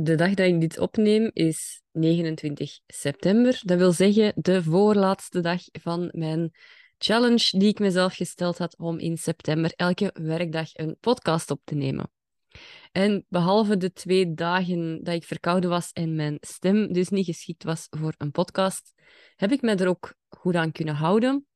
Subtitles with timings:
[0.00, 3.60] de dag dat ik dit opneem is 29 september.
[3.64, 6.52] Dat wil zeggen de voorlaatste dag van mijn
[6.98, 11.74] challenge die ik mezelf gesteld had om in september elke werkdag een podcast op te
[11.74, 12.10] nemen.
[12.92, 17.64] En behalve de twee dagen dat ik verkouden was en mijn stem dus niet geschikt
[17.64, 18.94] was voor een podcast,
[19.36, 21.46] heb ik me er ook goed aan kunnen houden.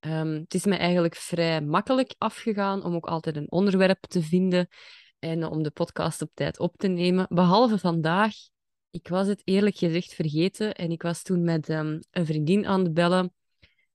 [0.00, 4.68] Ehm, het is me eigenlijk vrij makkelijk afgegaan om ook altijd een onderwerp te vinden
[5.22, 7.26] en om de podcast op tijd op te nemen.
[7.28, 8.34] Behalve vandaag.
[8.90, 12.82] Ik was het eerlijk gezegd vergeten en ik was toen met ehm, een vriendin aan
[12.82, 13.34] het bellen.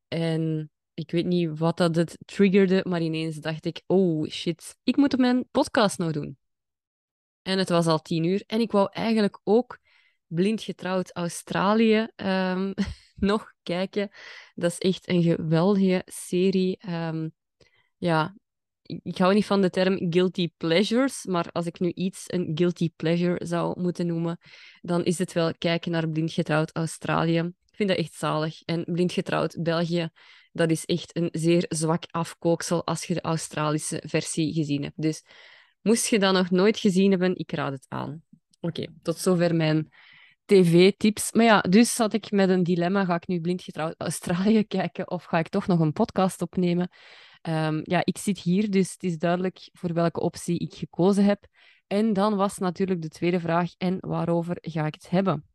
[0.07, 4.97] En ik weet niet wat dat het triggerde, maar ineens dacht ik: oh shit, ik
[4.97, 6.37] moet mijn podcast nog doen.
[7.41, 9.79] En het was al tien uur en ik wou eigenlijk ook
[10.27, 12.73] blind getrouwd Australië um,
[13.31, 14.09] nog kijken.
[14.55, 16.79] Dat is echt een geweldige serie.
[16.89, 17.33] Um,
[17.97, 18.35] ja,
[19.03, 22.89] ik hou niet van de term guilty pleasures, maar als ik nu iets een guilty
[22.95, 24.37] pleasure zou moeten noemen,
[24.81, 27.39] dan is het wel kijken naar blind getrouwd Australië.
[27.39, 28.61] Ik vind dat echt zalig.
[28.61, 30.09] En blind getrouwd België,
[30.51, 35.01] dat is echt een zeer zwak afkooksel als je de Australische versie gezien hebt.
[35.01, 35.23] Dus
[35.81, 38.21] moest je dat nog nooit gezien hebben, ik raad het aan.
[38.59, 39.91] Oké, tot zover mijn
[40.47, 41.31] tv-tips.
[41.31, 43.05] Maar ja, dus zat ik met een dilemma.
[43.05, 46.89] Ga ik nu blind getrouwd Australië kijken of ga ik toch nog een podcast opnemen?
[47.47, 51.47] Um, ja, ik zit hier, dus het is duidelijk voor welke optie ik gekozen heb.
[51.87, 55.45] En dan was natuurlijk de tweede vraag, en waarover ga ik het hebben?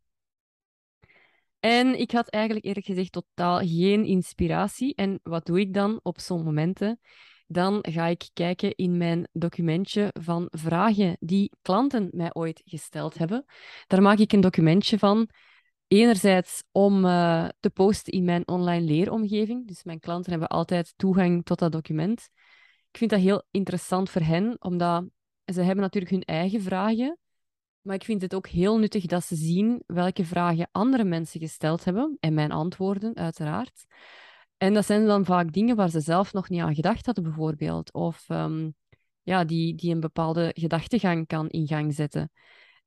[1.59, 4.95] En ik had eigenlijk eerlijk gezegd totaal geen inspiratie.
[4.95, 6.99] En wat doe ik dan op zo'n momenten?
[7.47, 13.45] Dan ga ik kijken in mijn documentje van vragen die klanten mij ooit gesteld hebben.
[13.87, 15.29] Daar maak ik een documentje van
[15.93, 19.67] Enerzijds om uh, te posten in mijn online leeromgeving.
[19.67, 22.29] Dus mijn klanten hebben altijd toegang tot dat document.
[22.91, 25.05] Ik vind dat heel interessant voor hen, omdat
[25.45, 27.17] ze hebben natuurlijk hun eigen vragen.
[27.81, 31.83] Maar ik vind het ook heel nuttig dat ze zien welke vragen andere mensen gesteld
[31.83, 32.17] hebben.
[32.19, 33.85] En mijn antwoorden, uiteraard.
[34.57, 37.93] En dat zijn dan vaak dingen waar ze zelf nog niet aan gedacht hadden, bijvoorbeeld.
[37.93, 38.75] Of um,
[39.21, 42.31] ja, die, die een bepaalde gedachtegang kan in gang zetten.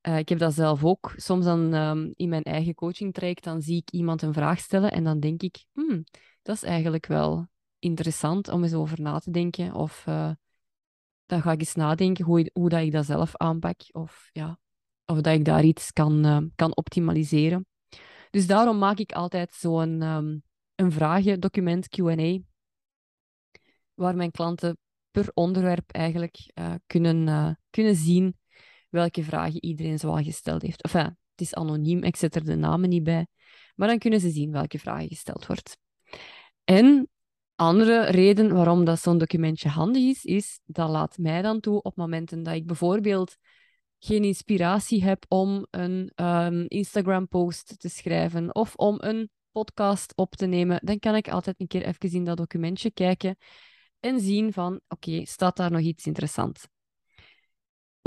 [0.08, 1.12] Uh, ik heb dat zelf ook.
[1.16, 4.92] Soms dan um, in mijn eigen coaching traject, dan zie ik iemand een vraag stellen
[4.92, 6.04] en dan denk ik, hmm,
[6.42, 9.74] dat is eigenlijk wel interessant om eens over na te denken.
[9.74, 10.30] Of uh,
[11.26, 13.80] dan ga ik eens nadenken hoe, hoe dat ik dat zelf aanpak.
[13.92, 14.58] Of, ja,
[15.04, 17.66] of dat ik daar iets kan, uh, kan optimaliseren.
[18.30, 20.42] Dus daarom maak ik altijd zo'n um,
[20.74, 22.38] een vragendocument, Q&A,
[23.94, 24.78] waar mijn klanten
[25.10, 26.52] per onderwerp eigenlijk
[26.86, 28.36] kunnen, kunnen zien
[28.96, 30.82] welke vragen iedereen zoal gesteld heeft.
[30.82, 33.26] Enfin, het is anoniem, ik zet er de namen niet bij.
[33.74, 35.78] Maar dan kunnen ze zien welke vragen gesteld wordt.
[36.64, 37.08] En
[37.54, 41.96] andere reden waarom dat zo'n documentje handig is, is dat laat mij dan toe op
[41.96, 43.36] momenten dat ik bijvoorbeeld
[43.98, 50.46] geen inspiratie heb om een um, Instagram-post te schrijven of om een podcast op te
[50.46, 53.36] nemen, dan kan ik altijd een keer even in dat documentje kijken
[54.00, 56.66] en zien van, oké, staat daar nog iets interessants?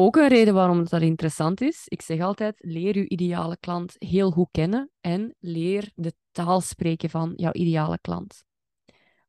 [0.01, 4.31] Ook een reden waarom dat interessant is, ik zeg altijd, leer je ideale klant heel
[4.31, 8.43] goed kennen en leer de taal spreken van jouw ideale klant.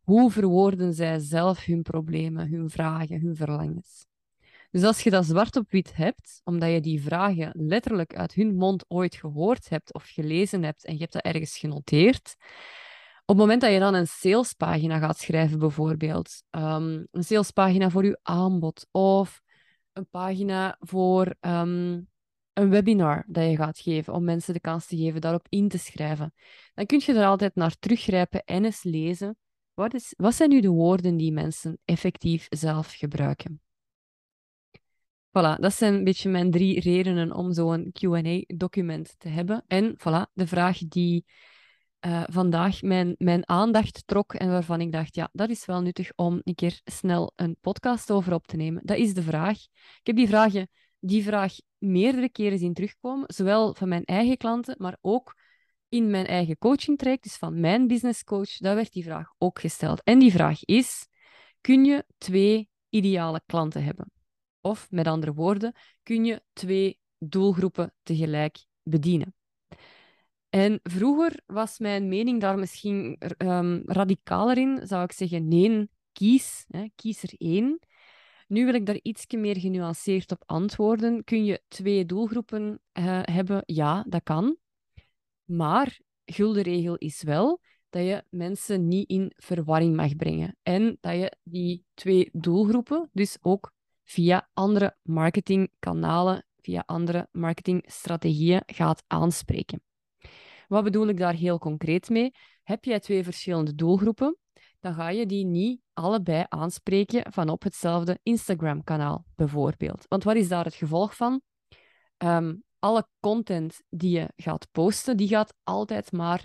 [0.01, 4.07] Hoe verwoorden zij zelf hun problemen, hun vragen, hun verlangens?
[4.71, 8.55] Dus als je dat zwart op wit hebt, omdat je die vragen letterlijk uit hun
[8.55, 12.37] mond ooit gehoord hebt of gelezen hebt en je hebt dat ergens genoteerd,
[13.25, 18.05] op het moment dat je dan een salespagina gaat schrijven, bijvoorbeeld, um, een salespagina voor
[18.05, 19.41] je aanbod of
[20.01, 22.09] een pagina voor um,
[22.53, 25.79] een webinar dat je gaat geven, om mensen de kans te geven daarop in te
[25.79, 26.35] schrijven.
[26.75, 29.37] Dan kun je er altijd naar teruggrijpen en eens lezen.
[29.75, 33.61] Wat, is, wat zijn nu de woorden die mensen effectief zelf gebruiken?
[35.29, 39.65] Voilà, dat zijn een beetje mijn drie redenen om zo'n QA-document te hebben.
[39.67, 41.25] En voilà, de vraag die
[42.07, 46.13] uh, vandaag mijn, mijn aandacht trok en waarvan ik dacht, ja, dat is wel nuttig
[46.17, 48.83] om een keer snel een podcast over op te nemen.
[48.85, 49.57] Dat is de vraag.
[49.63, 50.69] Ik heb die, vragen,
[50.99, 55.35] die vraag meerdere keren zien terugkomen, zowel van mijn eigen klanten, maar ook
[55.89, 59.61] in mijn eigen coaching traject, dus van mijn business coach, daar werd die vraag ook
[59.61, 60.03] gesteld.
[60.03, 61.07] En die vraag is,
[61.61, 64.11] kun je twee ideale klanten hebben?
[64.61, 69.35] Of met andere woorden, kun je twee doelgroepen tegelijk bedienen?
[70.51, 74.81] En vroeger was mijn mening daar misschien um, radicaler in.
[74.87, 76.65] Zou ik zeggen, nee, kies.
[76.69, 77.79] Hè, kies er één.
[78.49, 81.25] Nu wil ik daar iets meer genuanceerd op antwoorden.
[81.25, 83.63] Kun je twee doelgroepen uh, hebben?
[83.67, 84.57] Ja, dat kan.
[85.45, 90.57] Maar gulden regel is wel dat je mensen niet in verwarring mag brengen.
[90.63, 93.73] En dat je die twee doelgroepen dus ook
[94.05, 99.83] via andere marketingkanalen via andere marketingstrategieën gaat aanspreken.
[100.71, 102.33] Wat bedoel ik daar heel concreet mee?
[102.63, 104.37] Heb jij twee verschillende doelgroepen,
[104.81, 110.05] dan ga je die niet allebei aanspreken van op hetzelfde Instagram-kanaal, bijvoorbeeld.
[110.09, 111.41] Want wat is daar het gevolg van?
[112.17, 116.45] Ehm, alle content die je gaat posten, die gaat altijd maar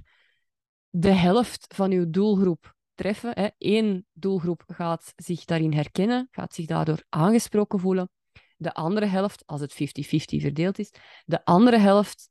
[0.89, 3.31] de helft van je doelgroep treffen.
[3.33, 3.48] Hè.
[3.57, 8.10] Eén doelgroep gaat zich daarin herkennen, gaat zich daardoor aangesproken voelen.
[8.57, 10.92] De andere helft, als het 50-50 verdeeld is,
[11.25, 12.30] de andere helft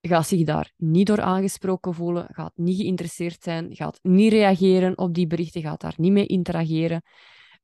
[0.00, 5.14] gaat zich daar niet door aangesproken voelen, gaat niet geïnteresseerd zijn, gaat niet reageren op
[5.14, 7.02] die berichten, gaat daar niet mee interageren.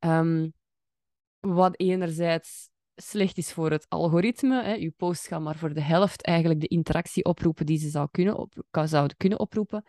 [0.01, 0.53] Um,
[1.41, 4.63] wat enerzijds slecht is voor het algoritme.
[4.63, 4.73] Hè.
[4.73, 8.37] Je post gaat maar voor de helft eigenlijk de interactie oproepen die ze zou kunnen
[8.37, 9.85] op, zouden kunnen oproepen.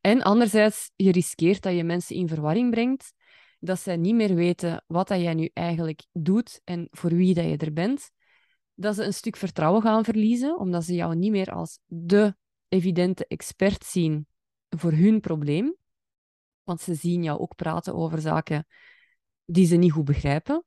[0.00, 3.12] En anderzijds, je riskeert dat je mensen in verwarring brengt,
[3.58, 7.44] dat zij niet meer weten wat dat jij nu eigenlijk doet en voor wie dat
[7.44, 8.10] je er bent.
[8.80, 12.36] Dat ze een stuk vertrouwen gaan verliezen, omdat ze jou niet meer als de
[12.68, 14.26] evidente expert zien
[14.68, 15.76] voor hun probleem.
[16.62, 18.66] Want ze zien jou ook praten over zaken
[19.44, 20.64] die ze niet goed begrijpen.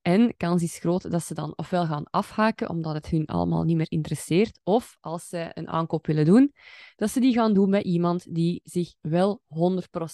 [0.00, 3.76] En kans is groot dat ze dan ofwel gaan afhaken omdat het hun allemaal niet
[3.76, 6.52] meer interesseert, of als ze een aankoop willen doen,
[6.96, 9.42] dat ze die gaan doen bij iemand die zich wel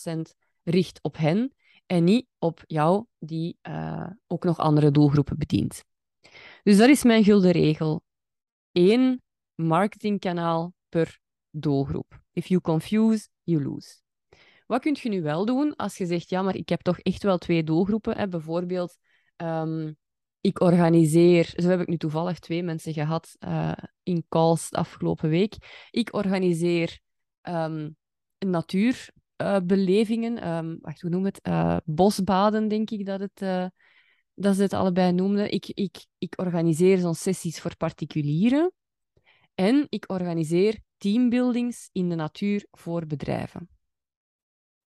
[0.06, 0.20] 100%
[0.62, 1.54] richt op hen
[1.86, 5.84] en niet op jou, die uh, ook nog andere doelgroepen bedient.
[6.62, 8.03] Dus dat is mijn gulden regel.
[8.73, 9.23] Eén
[9.55, 11.19] marketingkanaal per
[11.50, 12.20] doelgroep.
[12.32, 14.00] If you confuse, you lose.
[14.67, 17.23] Wat kun je nu wel doen als je zegt, ja, maar ik heb toch echt
[17.23, 18.17] wel twee doelgroepen.
[18.17, 18.29] Hè?
[18.29, 18.99] Bijvoorbeeld
[19.43, 19.97] Um,
[20.41, 23.73] ik organiseer, zo heb ik nu toevallig twee mensen gehad uh,
[24.03, 25.87] in calls de afgelopen week.
[25.91, 26.99] Ik organiseer
[27.43, 27.97] um,
[28.38, 31.41] natuurbelevingen, um, wacht, hoe noem het?
[31.49, 33.67] Uh, bosbaden, denk ik dat, het, uh,
[34.38, 35.52] dat ze het allebei noemden.
[35.52, 38.73] Ik, ik, ik organiseer zo'n sessies voor particulieren.
[39.55, 43.69] En ik organiseer teambuildings in de natuur voor bedrijven.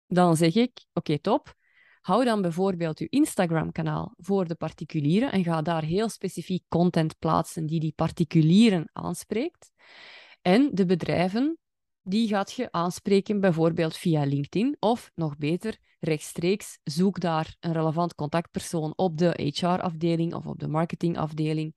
[0.07, 1.55] Dan zeg ik, oké, top.
[2.01, 7.65] Hou dan bijvoorbeeld je Instagram-kanaal voor de particulieren en ga daar heel specifiek content plaatsen
[7.65, 9.71] die die particulieren aanspreekt.
[10.41, 11.57] En de bedrijven,
[12.07, 18.15] die gaat je aanspreken bijvoorbeeld via LinkedIn of nog beter rechtstreeks zoek daar een relevant
[18.15, 21.75] contactpersoon op de HR-afdeling of op de marketingafdeling.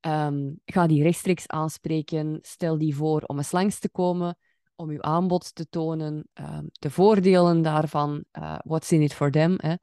[0.00, 4.38] Um, ga die rechtstreeks aanspreken, stel die voor om eens langs te komen
[4.76, 9.54] om uw aanbod te tonen, um, de voordelen daarvan, uh, what's in it for them.
[9.56, 9.74] Hè?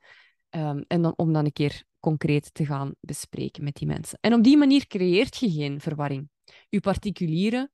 [0.70, 4.18] Um, en dan, om dan een keer concreet te gaan bespreken met die mensen.
[4.22, 6.30] En op die manier creëert je geen verwarring.
[6.70, 7.72] Uw particulieren,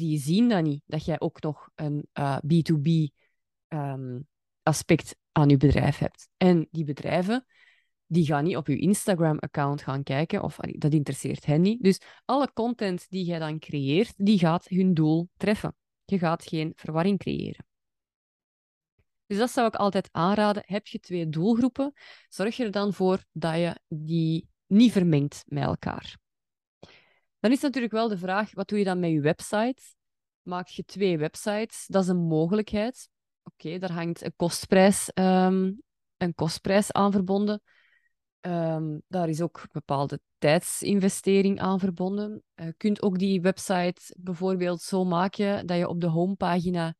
[0.00, 3.10] die zien dan niet dat jij ook nog een uh, B2B um,
[3.68, 4.20] ehm,
[4.62, 6.28] aspect aan je bedrijf hebt.
[6.36, 7.46] En die bedrijven,
[8.06, 11.82] die gaan niet op je Instagram-account gaan kijken, of dat interesseert hen niet.
[11.82, 15.76] Dus alle content die jij dan creëert, die gaat hun doel treffen.
[16.04, 17.66] Je gaat geen verwarring creëren.
[19.26, 20.62] Dus dat zou ik altijd aanraden.
[20.66, 21.92] Heb je twee doelgroepen,
[22.28, 26.18] zorg er dan voor dat je die niet vermengt met elkaar.
[27.40, 29.82] Dan is natuurlijk wel de vraag, wat doe je dan met je website?
[30.42, 31.84] Maak je twee websites?
[31.86, 33.08] Dat is een mogelijkheid.
[33.42, 35.82] Oké, daar hangt een kostprijs, um,
[36.16, 37.62] een kostprijs aan verbonden.
[38.40, 42.42] Um, daar is ook een bepaalde tijdsinvestering aan verbonden.
[42.54, 46.94] Je kunt ook die website bijvoorbeeld zo maken dat je op de homepagina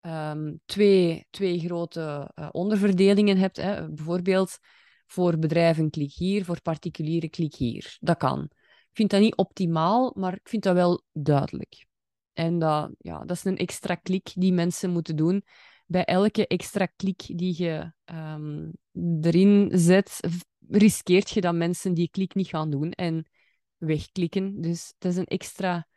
[0.00, 3.56] um, twee, twee grote uh, onderverdelingen hebt.
[3.56, 3.88] Hè.
[3.88, 4.58] Bijvoorbeeld
[5.06, 7.96] voor bedrijven klik hier, voor particulieren klik hier.
[8.00, 8.50] Dat kan.
[8.94, 11.86] Ik vind dat niet optimaal, maar ik vind dat wel duidelijk.
[12.32, 15.44] En dat, ja, dat is een extra klik die mensen moeten doen.
[15.86, 18.72] Bij elke extra klik die je um,
[19.20, 20.20] erin zet,
[20.68, 23.28] riskeert je dat mensen die klik niet gaan doen en
[23.76, 24.60] wegklikken.
[24.60, 25.88] Dus het is een extra,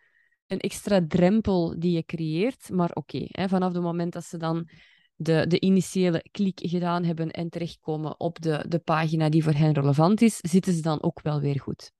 [0.48, 2.70] een extra drempel die je creëert.
[2.70, 4.70] Maar oké, vanaf het moment dat ze dan
[5.16, 9.74] de, de initiële klik gedaan hebben en terechtkomen op de, de pagina die voor hen
[9.74, 11.96] relevant is, zitten ze dan ook wel weer goed.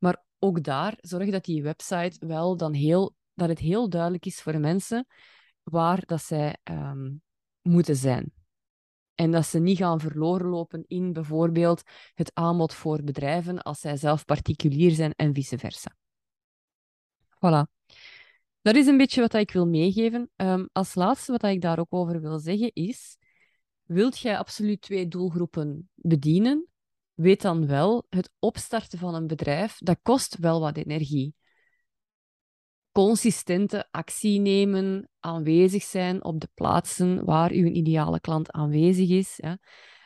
[0.00, 4.40] Maar ook daar, zorg dat die website wel dan heel, dat het heel duidelijk is
[4.40, 5.06] voor mensen
[5.62, 7.22] waar dat zij um,
[7.60, 8.32] moeten zijn.
[9.14, 11.82] En dat ze niet gaan verloren lopen in bijvoorbeeld
[12.14, 15.96] het aanbod voor bedrijven als zij zelf particulier zijn en vice versa.
[17.34, 17.62] Voilà.
[18.62, 20.30] Dat is een beetje wat ik wil meegeven.
[20.36, 23.18] Um, als laatste wat ik daar ook over wil zeggen is,
[23.82, 26.69] wilt jij absoluut twee doelgroepen bedienen,
[27.20, 31.34] weet dan wel, het opstarten van een bedrijf, dat kost wel wat energie
[32.92, 39.40] consistente actie nemen, aanwezig zijn op de plaatsen waar uw ideale klant aanwezig is.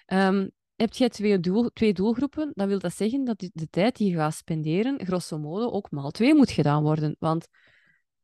[0.07, 4.11] Um, heb je twee, doel, twee doelgroepen, dan wil dat zeggen dat de tijd die
[4.11, 7.17] je gaat spenderen, grosso modo, ook maal twee moet gedaan worden.
[7.19, 7.49] Want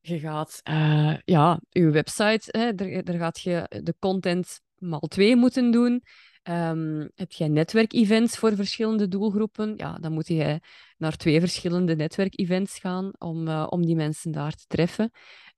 [0.01, 5.37] je gaat, uh, ja, je website, hè, daar, daar gaat je de content maal twee
[5.37, 6.03] moeten doen.
[6.43, 9.75] Um, heb jij netwerkevents voor verschillende doelgroepen?
[9.77, 10.61] Ja, dan moet je
[10.97, 15.11] naar twee verschillende netwerkevents gaan om, uh, om die mensen daar te treffen.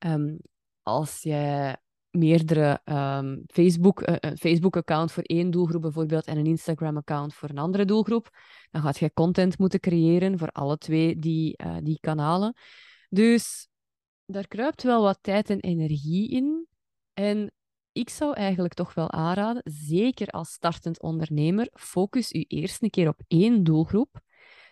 [0.07, 0.39] Um,
[0.81, 1.77] als jij
[2.09, 7.57] meerdere um, Facebook, uh, een Facebook-account voor één doelgroep bijvoorbeeld en een Instagram-account voor een
[7.57, 8.29] andere doelgroep,
[8.71, 12.55] dan gaat je content moeten creëren voor alle twee die, die kanalen.
[13.09, 13.67] Dus
[14.25, 16.67] daar kruipt wel wat tijd en energie in.
[17.13, 17.51] En
[17.93, 23.07] ik zou eigenlijk toch wel aanraden, zeker als startend ondernemer, focus je eerst een keer
[23.07, 24.21] op één doelgroep.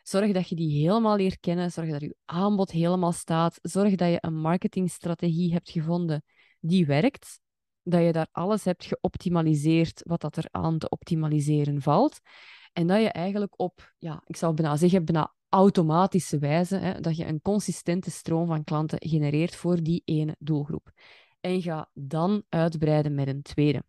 [0.03, 1.71] Zorg dat je die helemaal leert kennen.
[1.71, 3.59] Zorg dat je aanbod helemaal staat.
[3.61, 6.23] Zorg dat je een marketingstrategie hebt gevonden
[6.59, 7.39] die werkt.
[7.83, 12.19] Dat je daar alles hebt geoptimaliseerd wat dat er aan te optimaliseren valt.
[12.73, 17.17] En dat je eigenlijk op, ja, ik zou bijna zeggen, bijna automatische wijze, hè, dat
[17.17, 20.91] je een consistente stroom van klanten genereert voor die ene doelgroep.
[21.41, 23.83] En ga dan uitbreiden met een tweede.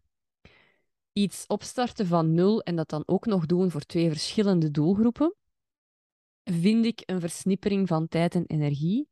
[1.13, 5.35] Iets opstarten van nul en dat dan ook nog doen voor twee verschillende doelgroepen,
[6.45, 9.09] vind ik een versnippering van tijd en energie.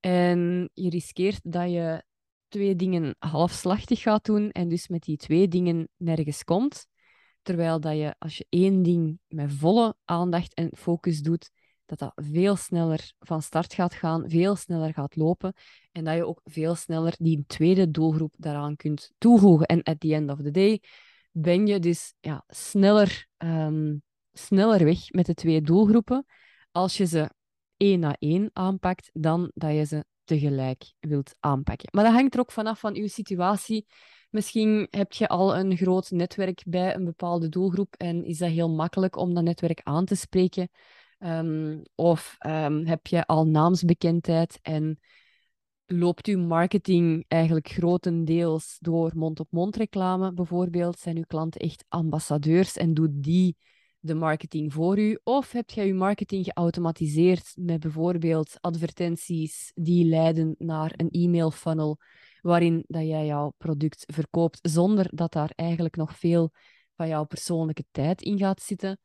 [0.00, 2.04] En je riskeert dat je
[2.48, 6.86] twee dingen halfslachtig gaat doen en dus met die twee dingen nergens komt.
[7.42, 11.50] Terwijl dat je als je één ding met volle aandacht en focus doet,
[11.86, 15.52] dat dat veel sneller van start gaat gaan, veel sneller gaat lopen
[15.92, 19.66] en dat je ook veel sneller die tweede doelgroep daaraan kunt toevoegen.
[19.66, 20.82] En at the end of the day
[21.30, 24.02] ben je dus ja, sneller, um,
[24.32, 26.26] sneller weg met de twee doelgroepen
[26.72, 27.30] als je ze
[27.76, 31.88] één na één aanpakt, dan dat je ze tegelijk wilt aanpakken.
[31.92, 33.86] Maar dat hangt er ook vanaf van uw situatie.
[34.30, 38.70] Misschien heb je al een groot netwerk bij een bepaalde doelgroep en is dat heel
[38.70, 40.68] makkelijk om dat netwerk aan te spreken.
[41.18, 44.98] Um, of um, heb je al naamsbekendheid en
[45.86, 50.98] loopt uw marketing eigenlijk grotendeels door mond-op-mond reclame bijvoorbeeld?
[50.98, 53.56] Zijn uw klanten echt ambassadeurs en doet die
[53.98, 55.18] de marketing voor u?
[55.22, 61.98] Of heb je uw marketing geautomatiseerd met bijvoorbeeld advertenties die leiden naar een e-mail funnel
[62.40, 66.50] waarin dat jij jouw product verkoopt zonder dat daar eigenlijk nog veel
[66.96, 69.00] van jouw persoonlijke tijd in gaat zitten?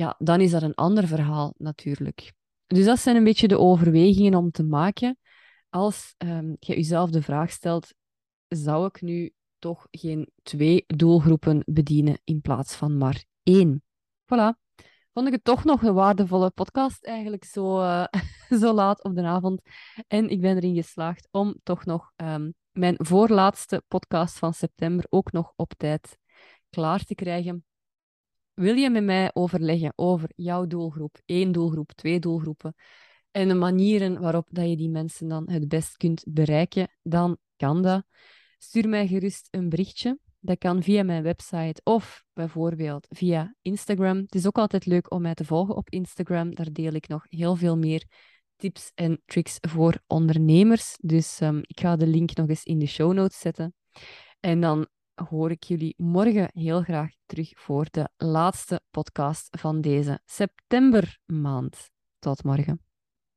[0.00, 2.32] Ja, dan is dat een ander verhaal natuurlijk.
[2.66, 5.18] Dus dat zijn een beetje de overwegingen om te maken
[5.68, 7.94] als um, je jezelf de vraag stelt:
[8.48, 13.82] zou ik nu toch geen twee doelgroepen bedienen in plaats van maar één?
[14.24, 14.58] voilà.
[15.12, 18.06] Vond ik het toch nog een waardevolle podcast, eigenlijk zo, uh,
[18.60, 19.62] zo laat op de avond.
[20.06, 25.32] En ik ben erin geslaagd om toch nog um, mijn voorlaatste podcast van september ook
[25.32, 26.18] nog op tijd
[26.70, 27.64] klaar te krijgen.
[28.60, 32.74] Wil je met mij overleggen over jouw doelgroep, één doelgroep, twee doelgroepen
[33.30, 37.82] en de manieren waarop dat je die mensen dan het best kunt bereiken, dan kan
[37.82, 38.04] dat.
[38.58, 40.18] Stuur mij gerust een berichtje.
[40.40, 44.16] Dat kan via mijn website of bijvoorbeeld via Instagram.
[44.16, 46.54] Het is ook altijd leuk om mij te volgen op Instagram.
[46.54, 48.04] Daar deel ik nog heel veel meer
[48.56, 50.96] tips en tricks voor ondernemers.
[51.00, 53.74] Dus um, ik ga de link nog eens in de show notes zetten.
[54.40, 54.88] En dan
[55.28, 61.90] hoor ik jullie morgen heel graag terug voor de laatste podcast van deze septembermaand.
[62.18, 62.89] Tot morgen.